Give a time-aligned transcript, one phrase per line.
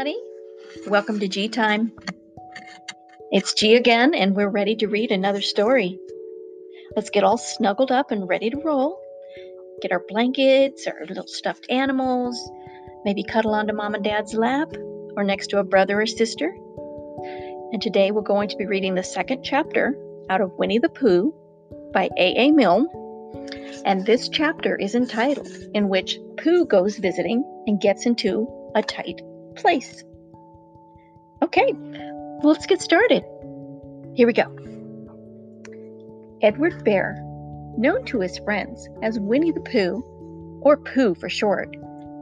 [0.00, 0.22] everybody.
[0.86, 1.92] Welcome to G Time.
[3.30, 5.98] It's G again, and we're ready to read another story.
[6.96, 8.98] Let's get all snuggled up and ready to roll.
[9.82, 12.50] Get our blankets, our little stuffed animals,
[13.04, 14.68] maybe cuddle onto mom and dad's lap
[15.16, 16.48] or next to a brother or sister.
[17.72, 19.94] And today we're going to be reading the second chapter
[20.30, 21.34] out of Winnie the Pooh
[21.92, 22.46] by A.
[22.46, 22.50] A.
[22.52, 22.88] Milne.
[23.84, 29.20] And this chapter is entitled In Which Pooh Goes Visiting and Gets into a Tight
[29.56, 30.04] Place.
[31.42, 33.24] Okay, well, let's get started.
[34.14, 34.56] Here we go.
[36.42, 37.16] Edward Bear,
[37.76, 40.02] known to his friends as Winnie the Pooh,
[40.62, 41.74] or Pooh for short,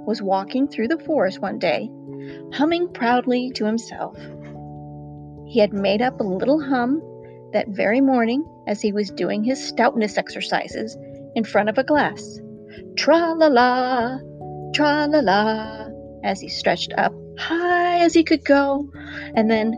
[0.06, 1.90] was walking through the forest one day,
[2.52, 4.16] humming proudly to himself.
[5.46, 7.02] He had made up a little hum
[7.52, 10.96] that very morning as he was doing his stoutness exercises
[11.34, 12.40] in front of a glass.
[12.96, 14.18] Tra la la,
[14.74, 15.87] tra la la,
[16.24, 18.90] as he stretched up high as he could go,
[19.34, 19.72] and then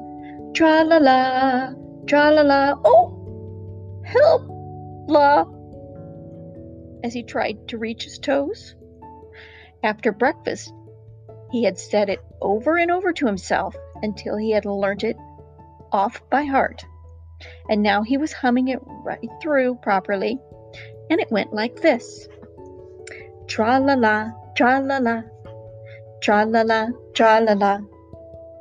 [0.55, 1.73] tra la la,
[2.07, 4.43] tra la la, oh, help
[5.09, 5.45] la,
[7.05, 8.75] as he tried to reach his toes.
[9.83, 10.73] After breakfast,
[11.51, 15.17] he had said it over and over to himself until he had learnt it
[15.93, 16.85] off by heart.
[17.69, 20.39] And now he was humming it right through properly,
[21.11, 22.29] and it went like this
[23.49, 25.23] Tra la la, tra la la,
[26.21, 27.79] tra la la, tra la la,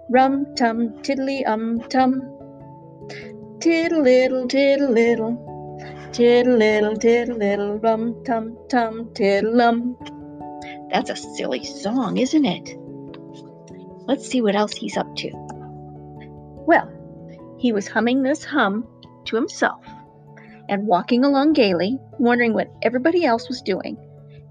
[0.09, 2.21] rum tum tiddly um tum,
[3.59, 5.33] tiddle little tiddle little,
[6.13, 9.97] tiddle little tiddle little, rum tum tum tiddle um.
[10.89, 12.75] That's a silly song, isn't it?
[14.07, 15.29] Let's see what else he's up to.
[16.65, 16.89] Well,
[17.59, 18.87] he was humming this hum
[19.25, 19.85] to himself
[20.67, 23.97] and walking along gaily, wondering what everybody else was doing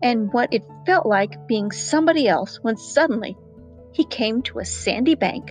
[0.02, 3.36] and what it felt like being somebody else when suddenly
[3.92, 5.50] he came to a sandy bank,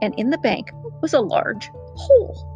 [0.00, 0.70] and in the bank
[1.02, 2.50] was a large hole.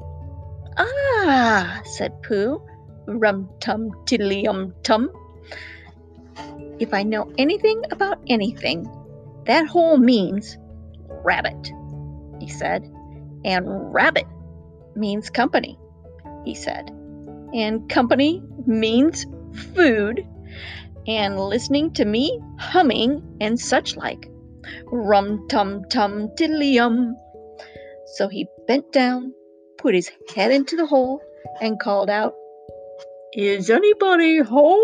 [0.78, 2.62] Ah, said Pooh,
[3.06, 5.10] rum tum tiddly um tum.
[6.78, 8.88] If I know anything about anything,
[9.44, 10.56] that hole means
[11.24, 11.72] rabbit,
[12.40, 12.84] he said.
[13.44, 14.26] And rabbit
[14.94, 15.78] means company,
[16.44, 16.90] he said.
[17.52, 19.26] And company means
[19.74, 20.26] food
[21.08, 24.30] and listening to me humming and such like.
[24.84, 27.16] Rum tum tum tiddly um.
[28.16, 29.32] So he bent down,
[29.78, 31.22] put his head into the hole,
[31.60, 32.34] and called out,
[33.32, 34.82] Is anybody home?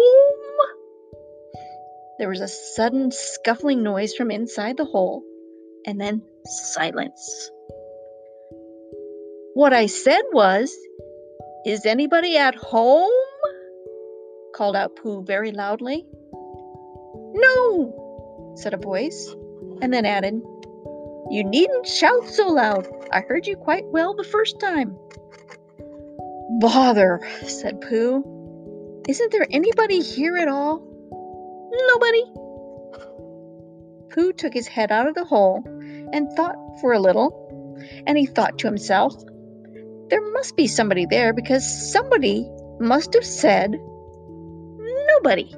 [2.18, 5.22] There was a sudden scuffling noise from inside the hole,
[5.86, 7.50] and then silence.
[9.52, 10.74] What I said was,
[11.66, 13.10] Is anybody at home?
[14.54, 16.06] called out Pooh very loudly.
[18.54, 19.34] Said a voice,
[19.82, 20.40] and then added,
[21.30, 22.88] You needn't shout so loud.
[23.12, 24.96] I heard you quite well the first time.
[26.60, 28.22] Bother, said Pooh.
[29.08, 30.82] Isn't there anybody here at all?
[31.88, 32.24] Nobody.
[34.10, 35.62] Pooh took his head out of the hole
[36.12, 37.76] and thought for a little,
[38.06, 39.14] and he thought to himself,
[40.10, 42.48] there must be somebody there because somebody
[42.78, 43.72] must have said
[45.08, 45.52] nobody.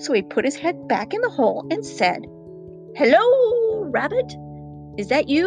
[0.00, 2.24] So he put his head back in the hole and said,
[2.96, 4.34] Hello, Rabbit.
[4.96, 5.46] Is that you?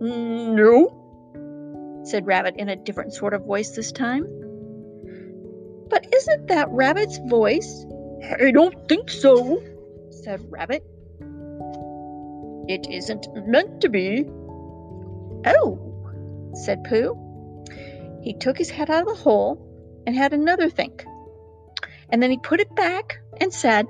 [0.00, 1.00] No,
[2.04, 4.22] said Rabbit in a different sort of voice this time.
[5.88, 7.84] But isn't that Rabbit's voice?
[8.40, 9.60] I don't think so,
[10.10, 10.84] said Rabbit.
[12.68, 14.24] It isn't meant to be.
[15.44, 17.16] Oh, said Pooh.
[18.22, 19.58] He took his head out of the hole
[20.06, 21.04] and had another think.
[22.12, 23.86] And then he put it back and said,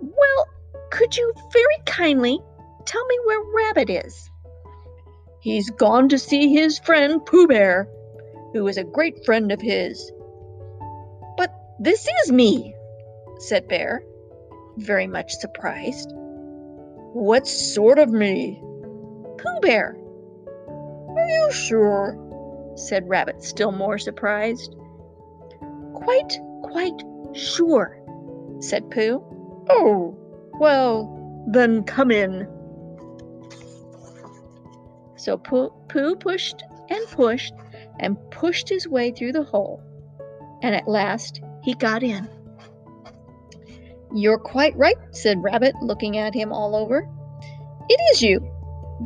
[0.00, 0.46] Well,
[0.90, 2.40] could you very kindly
[2.84, 4.30] tell me where Rabbit is?
[5.40, 7.88] He's gone to see his friend Pooh Bear,
[8.52, 10.10] who is a great friend of his.
[11.36, 12.74] But this is me,
[13.38, 14.02] said Bear,
[14.76, 16.12] very much surprised.
[17.12, 18.60] What sort of me?
[19.38, 19.96] Pooh Bear,
[21.16, 22.22] are you sure?
[22.74, 24.74] said Rabbit, still more surprised.
[25.94, 26.38] Quite,
[26.70, 27.02] quite
[27.34, 27.98] sure,
[28.60, 29.22] said Pooh.
[29.70, 30.16] Oh,
[30.60, 32.48] well, then come in.
[35.16, 37.52] So Pooh, Pooh pushed and pushed
[37.98, 39.82] and pushed his way through the hole,
[40.62, 42.28] and at last he got in.
[44.14, 47.08] You're quite right, said Rabbit, looking at him all over.
[47.88, 48.40] It is you.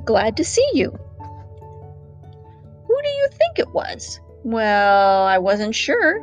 [0.04, 0.90] Glad to see you
[2.86, 4.20] Who do you think it was?
[4.44, 6.20] Well, I wasn't sure.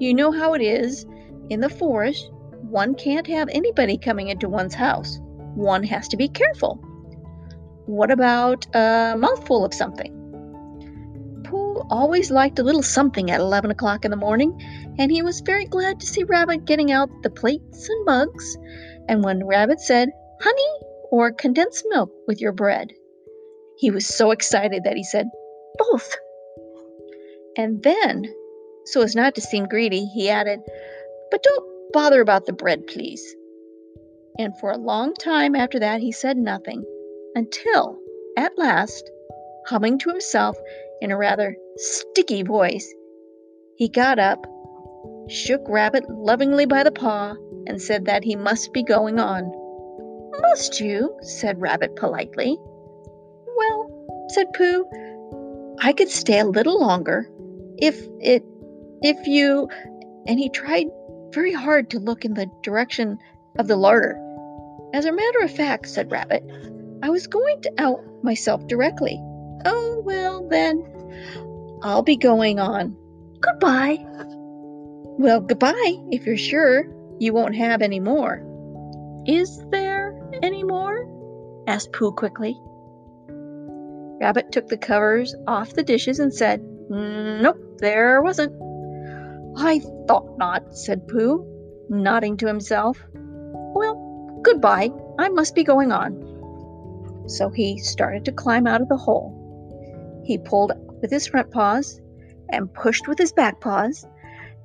[0.00, 1.04] You know how it is.
[1.50, 2.30] In the forest,
[2.62, 5.20] one can't have anybody coming into one's house.
[5.54, 6.76] one has to be careful.
[7.86, 10.16] What about a mouthful of something?
[11.44, 14.58] Pooh always liked a little something at 11 o'clock in the morning,
[14.98, 18.56] and he was very glad to see Rabbit getting out the plates and mugs.
[19.08, 20.08] And when Rabbit said,
[20.40, 20.72] honey
[21.10, 22.92] or condensed milk with your bread,
[23.76, 25.26] he was so excited that he said,
[25.76, 26.16] both.
[27.56, 28.32] And then,
[28.86, 30.60] so as not to seem greedy, he added,
[31.30, 33.36] but don't bother about the bread, please.
[34.38, 36.84] And for a long time after that, he said nothing
[37.34, 37.98] until,
[38.36, 39.10] at last,
[39.66, 40.56] humming to himself
[41.00, 42.92] in a rather sticky voice,
[43.76, 44.46] he got up,
[45.28, 47.34] shook Rabbit lovingly by the paw,
[47.66, 49.50] and said that he must be going on.
[50.40, 51.16] Must you?
[51.22, 52.58] said Rabbit politely.
[53.56, 54.84] Well, said Pooh,
[55.80, 57.28] I could stay a little longer
[57.78, 58.44] if it,
[59.02, 59.68] if you.
[60.26, 60.86] And he tried
[61.32, 63.18] very hard to look in the direction
[63.58, 64.18] of the larder.
[64.92, 66.44] As a matter of fact, said Rabbit,
[67.02, 69.18] I was going to out myself directly.
[69.64, 70.84] Oh, well, then,
[71.82, 72.96] I'll be going on.
[73.40, 73.98] Goodbye.
[75.18, 76.84] Well, goodbye, if you're sure
[77.18, 78.42] you won't have any more.
[79.26, 81.06] Is there any more?
[81.66, 82.60] asked Pooh quickly.
[84.20, 88.52] Rabbit took the covers off the dishes and said, Nope, there wasn't.
[89.56, 91.44] I thought not, said Pooh,
[91.88, 93.02] nodding to himself.
[93.14, 94.90] Well, goodbye.
[95.18, 96.26] I must be going on.
[97.26, 100.22] So he started to climb out of the hole.
[100.24, 102.00] He pulled with his front paws
[102.50, 104.06] and pushed with his back paws,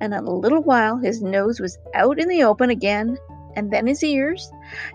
[0.00, 3.16] and in a little while his nose was out in the open again,
[3.54, 4.50] and then his ears,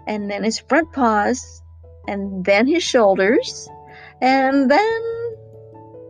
[0.07, 1.61] and then his front paws,
[2.07, 3.69] and then his shoulders,
[4.21, 5.01] and then.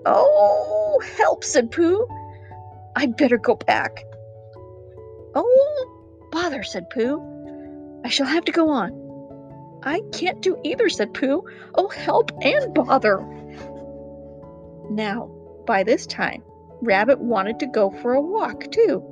[0.06, 2.08] Oh, help, said Pooh.
[2.96, 4.04] I'd better go back.
[5.34, 8.02] Oh, bother, said Pooh.
[8.04, 9.80] I shall have to go on.
[9.84, 11.44] I can't do either, said Pooh.
[11.76, 13.20] Oh, help and bother.
[14.90, 15.32] Now,
[15.66, 16.44] by this time,
[16.82, 19.04] Rabbit wanted to go for a walk, too.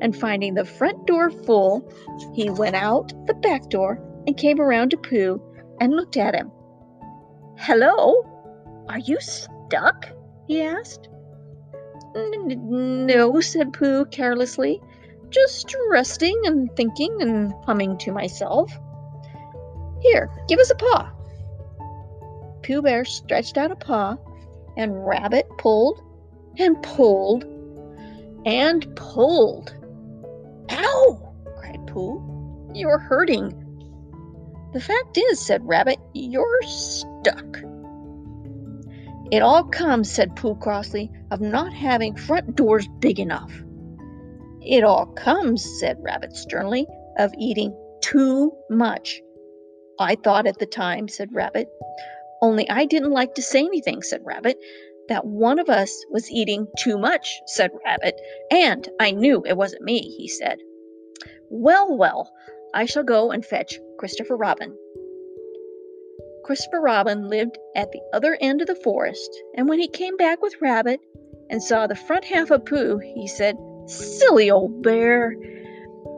[0.00, 1.90] And finding the front door full,
[2.34, 5.40] he went out the back door and came around to Pooh
[5.80, 6.52] and looked at him.
[7.56, 8.84] Hello?
[8.88, 10.06] Are you stuck?
[10.46, 11.08] he asked.
[12.16, 14.80] No, said Pooh carelessly.
[15.28, 18.72] Just resting and thinking and humming to myself.
[20.00, 21.12] Here, give us a paw.
[22.62, 24.16] Pooh Bear stretched out a paw,
[24.76, 26.02] and Rabbit pulled
[26.58, 27.44] and pulled
[28.46, 29.74] and pulled.
[30.70, 31.34] Ow!
[31.58, 32.70] cried Pooh.
[32.74, 33.62] You're hurting.
[34.72, 37.58] The fact is, said Rabbit, you're stuck.
[39.32, 43.52] It all comes, said Pooh crossly, of not having front doors big enough.
[44.62, 46.86] It all comes, said Rabbit sternly,
[47.18, 49.20] of eating too much.
[49.98, 51.68] I thought at the time, said Rabbit.
[52.40, 54.58] Only I didn't like to say anything, said Rabbit.
[55.08, 58.20] That one of us was eating too much, said Rabbit.
[58.50, 60.58] And I knew it wasn't me, he said.
[61.48, 62.32] Well, well,
[62.74, 64.76] I shall go and fetch Christopher Robin.
[66.46, 70.40] Christopher Robin lived at the other end of the forest, and when he came back
[70.40, 71.00] with Rabbit
[71.50, 73.56] and saw the front half of Pooh, he said,
[73.86, 75.32] Silly old bear,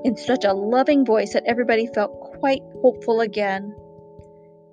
[0.05, 3.75] in such a loving voice that everybody felt quite hopeful again.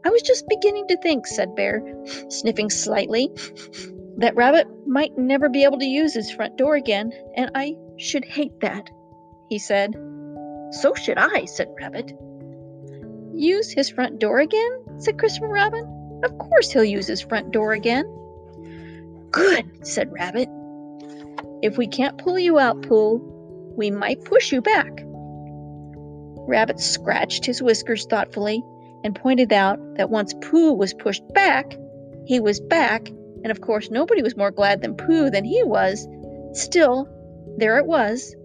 [0.03, 1.81] I was just beginning to think, said Bear,
[2.27, 3.31] sniffing slightly,
[4.17, 8.25] that Rabbit might never be able to use his front door again, and I should
[8.25, 8.89] hate that,
[9.47, 9.93] he said.
[10.71, 12.11] So should I, said Rabbit.
[13.33, 14.84] Use his front door again?
[14.97, 16.21] Said Christopher Robin.
[16.23, 18.05] Of course he'll use his front door again.
[19.31, 20.49] Good, said Rabbit.
[21.61, 23.21] If we can't pull you out, Pooh,
[23.75, 25.03] we might push you back.
[26.47, 28.63] Rabbit scratched his whiskers thoughtfully
[29.03, 31.77] and pointed out that once Pooh was pushed back,
[32.25, 36.07] he was back, and of course nobody was more glad than Pooh than he was.
[36.53, 37.07] Still,
[37.57, 38.35] there it was.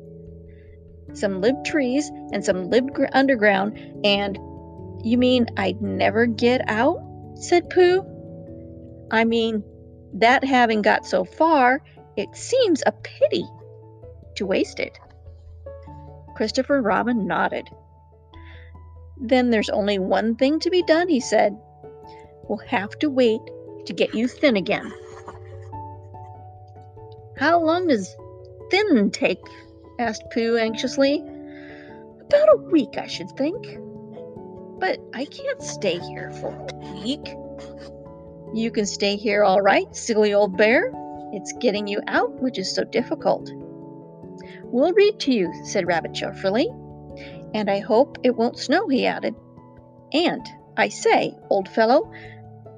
[1.15, 4.39] Some lived trees and some lived gr- underground, and
[5.05, 6.99] you mean I'd never get out?
[7.35, 8.05] said Pooh.
[9.11, 9.65] I mean,
[10.15, 11.83] that having got so far,
[12.17, 13.45] it seems a pity
[14.37, 14.99] to waste it.
[16.37, 17.69] Christopher Robin nodded.
[19.19, 21.57] Then there's only one thing to be done, he said.
[22.49, 23.41] We'll have to wait
[23.87, 24.93] to get you thin again.
[27.37, 28.15] How long does
[28.71, 29.41] thin take?
[29.99, 31.25] asked Pooh anxiously.
[32.21, 33.67] About a week, I should think.
[34.81, 37.35] But I can't stay here for a week.
[38.55, 40.91] You can stay here all right, silly old bear.
[41.33, 43.51] It's getting you out which is so difficult.
[44.65, 46.69] We'll read to you, said Rabbit cheerfully.
[47.55, 49.35] And I hope it won't snow, he added.
[50.13, 50.47] And
[50.77, 52.11] I say, old fellow,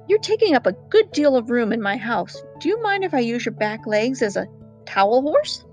[0.07, 2.35] you're taking up a good deal of room in my house.
[2.59, 4.47] Do you mind if I use your back legs as a
[4.85, 5.63] towel horse?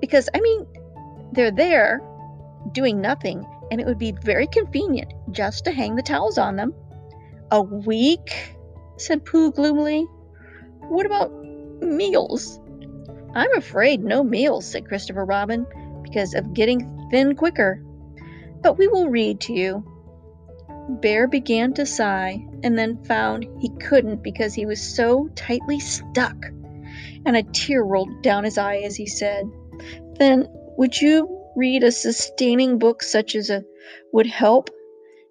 [0.00, 0.66] Because, I mean,
[1.32, 2.00] they're there
[2.72, 6.74] doing nothing, and it would be very convenient just to hang the towels on them.
[7.50, 8.56] A week?
[8.96, 10.06] said Pooh gloomily.
[10.88, 11.32] What about
[11.80, 12.60] meals?
[13.34, 15.66] I'm afraid no meals, said Christopher Robin,
[16.02, 17.82] because of getting thin quicker.
[18.62, 19.84] But we will read to you.
[20.88, 26.36] Bear began to sigh and then found he couldn't because he was so tightly stuck,
[27.24, 29.48] and a tear rolled down his eye as he said,
[30.18, 33.64] Then would you read a sustaining book such as a
[34.12, 34.70] would help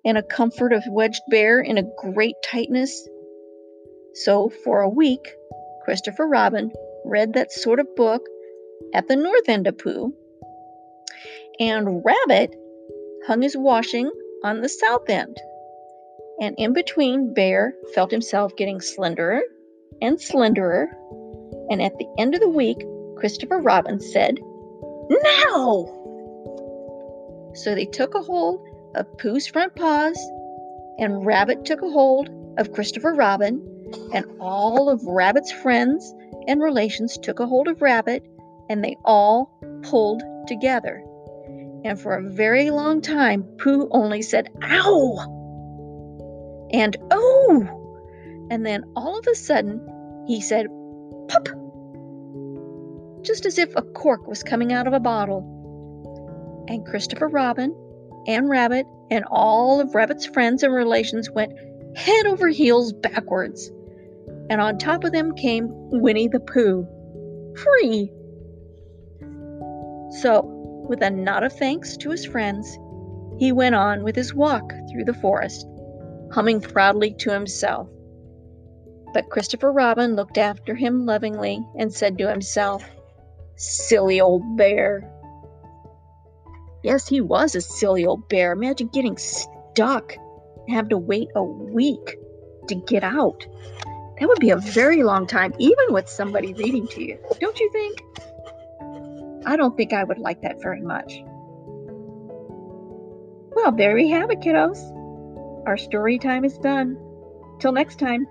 [0.05, 3.07] and a comfort of wedged bear in a great tightness?
[4.13, 5.33] So for a week,
[5.83, 6.71] Christopher Robin
[7.05, 8.25] read that sort of book
[8.93, 10.13] at the north end of Pooh,
[11.59, 12.55] and Rabbit
[13.27, 14.09] hung his washing
[14.43, 15.37] on the south end.
[16.41, 19.41] And in between, Bear felt himself getting slenderer
[20.01, 20.87] and slenderer.
[21.69, 22.77] And at the end of the week,
[23.17, 24.39] Christopher Robin said,
[25.09, 25.98] Now!
[27.53, 30.17] So they took a hold of Pooh's front paws,
[30.97, 33.61] and Rabbit took a hold of Christopher Robin,
[34.13, 36.13] and all of Rabbit's friends
[36.47, 38.23] and relations took a hold of Rabbit,
[38.69, 39.51] and they all
[39.83, 41.03] pulled together.
[41.83, 45.35] And for a very long time, Pooh only said, Ow!
[46.71, 48.47] And Oh!
[48.51, 50.67] And then all of a sudden, he said,
[51.27, 51.47] Pop!
[53.21, 55.58] Just as if a cork was coming out of a bottle.
[56.69, 57.75] And Christopher Robin
[58.27, 61.51] and Rabbit and all of Rabbit's friends and relations went
[61.97, 63.71] head over heels backwards.
[64.51, 66.87] And on top of them came Winnie the Pooh.
[67.55, 68.11] Free!
[70.21, 70.43] So,
[70.87, 72.77] with a nod of thanks to his friends,
[73.39, 75.65] he went on with his walk through the forest,
[76.31, 77.89] humming proudly to himself.
[79.13, 82.87] But Christopher Robin looked after him lovingly and said to himself,
[83.55, 85.11] Silly old bear!
[86.83, 88.53] Yes, he was a silly old bear.
[88.53, 92.17] Imagine getting stuck and having to wait a week
[92.67, 93.45] to get out.
[94.19, 97.19] That would be a very long time, even with somebody reading to you.
[97.39, 98.01] Don't you think?
[99.45, 101.21] I don't think I would like that very much.
[103.55, 104.79] Well, there we have it, kiddos.
[105.65, 106.97] Our story time is done.
[107.59, 108.27] Till next time.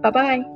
[0.00, 0.53] Bye bye.